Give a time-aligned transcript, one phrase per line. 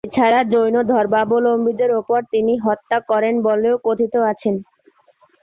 [0.07, 4.49] এছাড়া জৈন ধর্মাবলম্বীদের ওপর তিনি হত্যা করেন বলেও কথিত রয়েছে।